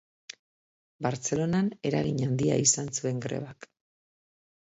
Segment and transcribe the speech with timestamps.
[1.05, 3.71] Bartzelonan eragin handia izan zuen grebak.